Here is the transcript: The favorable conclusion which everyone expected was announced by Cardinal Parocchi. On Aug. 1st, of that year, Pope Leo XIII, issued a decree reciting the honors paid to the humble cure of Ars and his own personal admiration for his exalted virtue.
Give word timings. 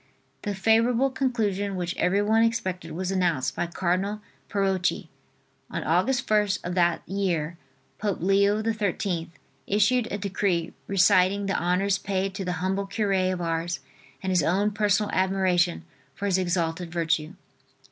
The 0.41 0.55
favorable 0.55 1.11
conclusion 1.11 1.75
which 1.75 1.95
everyone 1.95 2.41
expected 2.41 2.93
was 2.93 3.11
announced 3.11 3.55
by 3.55 3.67
Cardinal 3.67 4.19
Parocchi. 4.49 5.09
On 5.69 5.83
Aug. 5.83 6.07
1st, 6.07 6.65
of 6.65 6.73
that 6.73 7.07
year, 7.07 7.55
Pope 7.99 8.17
Leo 8.19 8.63
XIII, 8.63 9.29
issued 9.67 10.07
a 10.09 10.17
decree 10.17 10.73
reciting 10.87 11.45
the 11.45 11.53
honors 11.55 11.99
paid 11.99 12.33
to 12.33 12.43
the 12.43 12.53
humble 12.65 12.87
cure 12.87 13.13
of 13.31 13.41
Ars 13.41 13.79
and 14.23 14.31
his 14.31 14.41
own 14.41 14.71
personal 14.71 15.11
admiration 15.13 15.83
for 16.15 16.25
his 16.25 16.39
exalted 16.39 16.91
virtue. 16.91 17.33